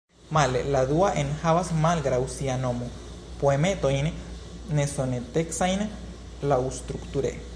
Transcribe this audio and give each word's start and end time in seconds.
Male, 0.35 0.61
la 0.75 0.79
dua 0.91 1.09
enhavas, 1.23 1.67
malgraŭ 1.83 2.19
sia 2.35 2.55
nomo, 2.63 2.87
poemetojn 3.43 4.09
nesonetecajn 4.79 5.87
laŭstrukture. 6.53 7.39